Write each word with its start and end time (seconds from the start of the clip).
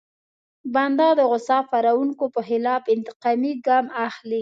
بنده 0.73 1.07
د 1.15 1.21
غوسه 1.29 1.59
پاروونکي 1.71 2.25
په 2.35 2.41
خلاف 2.47 2.81
انتقامي 2.95 3.53
ګام 3.65 3.85
اخلي. 4.07 4.39